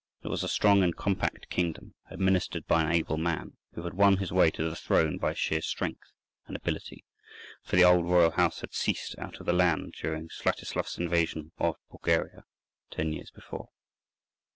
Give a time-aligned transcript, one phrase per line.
[0.23, 4.17] It was a strong and compact kingdom, administered by an able man, who had won
[4.17, 6.11] his way to the throne by sheer strength
[6.47, 7.05] and ability,
[7.61, 11.75] for the old royal house had ceased out of the land during Swiatoslaf's invasion of
[11.87, 12.45] Bulgaria
[12.89, 13.69] ten years before.